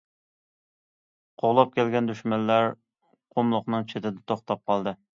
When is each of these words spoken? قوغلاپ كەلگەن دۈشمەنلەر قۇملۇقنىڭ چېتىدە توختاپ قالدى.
قوغلاپ 1.43 1.77
كەلگەن 1.77 2.11
دۈشمەنلەر 2.13 2.73
قۇملۇقنىڭ 2.75 3.89
چېتىدە 3.95 4.19
توختاپ 4.31 4.69
قالدى. 4.71 5.01